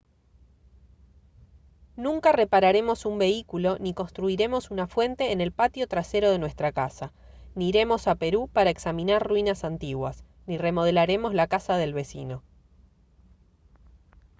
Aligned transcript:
nunca 1.95 2.31
repararemos 2.31 3.05
un 3.05 3.19
vehículo 3.19 3.77
ni 3.77 3.93
construiremos 3.93 4.71
una 4.71 4.87
fuente 4.87 5.31
en 5.31 5.41
el 5.41 5.51
patio 5.51 5.87
trasero 5.87 6.31
de 6.31 6.39
nuestra 6.39 6.71
casa 6.71 7.13
ni 7.53 7.69
iremos 7.69 8.07
a 8.07 8.15
perú 8.15 8.47
para 8.51 8.71
examinar 8.71 9.21
ruinas 9.21 9.63
antiguas 9.63 10.23
ni 10.47 10.57
remodelaremos 10.57 11.35
la 11.35 11.45
casa 11.45 11.77
del 11.77 11.93
vecino 11.93 12.41